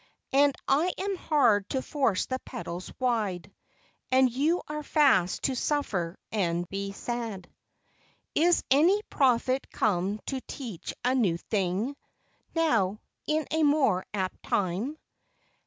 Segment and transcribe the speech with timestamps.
[0.33, 3.53] And I am hard to force the petals wide;
[4.11, 7.47] And you are fast to suffer and be sad.
[8.33, 11.95] Is any prophet come to teach a new thing
[12.55, 14.97] Now in a more apt time?